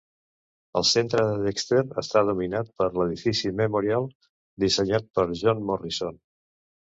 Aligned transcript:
El 0.79 0.85
centre 0.91 1.25
de 1.31 1.35
Dexter 1.47 1.81
està 2.01 2.23
dominat 2.29 2.71
per 2.81 2.87
l'Edifici 2.95 3.53
Memorial, 3.59 4.09
dissenyat 4.65 5.07
per 5.19 5.27
John 5.43 5.61
Morrison. 5.71 6.19